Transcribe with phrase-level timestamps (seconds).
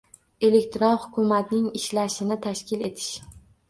[0.47, 3.17] Elektron hukumatning ishlashini tashkil etish